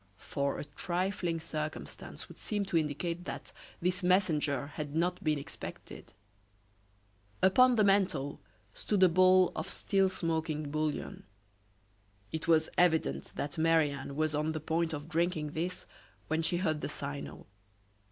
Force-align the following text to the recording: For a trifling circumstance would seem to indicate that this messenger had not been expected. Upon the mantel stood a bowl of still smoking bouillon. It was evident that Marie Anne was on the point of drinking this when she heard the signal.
For 0.17 0.57
a 0.57 0.63
trifling 0.65 1.39
circumstance 1.39 2.27
would 2.27 2.39
seem 2.39 2.65
to 2.65 2.75
indicate 2.75 3.25
that 3.25 3.51
this 3.81 4.01
messenger 4.01 4.65
had 4.73 4.95
not 4.95 5.23
been 5.23 5.37
expected. 5.37 6.11
Upon 7.43 7.75
the 7.75 7.83
mantel 7.83 8.41
stood 8.73 9.03
a 9.03 9.09
bowl 9.09 9.51
of 9.55 9.69
still 9.69 10.09
smoking 10.09 10.71
bouillon. 10.71 11.25
It 12.31 12.47
was 12.47 12.67
evident 12.79 13.33
that 13.35 13.59
Marie 13.59 13.91
Anne 13.91 14.15
was 14.15 14.33
on 14.33 14.53
the 14.53 14.59
point 14.59 14.91
of 14.91 15.07
drinking 15.07 15.51
this 15.51 15.85
when 16.29 16.41
she 16.41 16.57
heard 16.57 16.81
the 16.81 16.89
signal. 16.89 17.45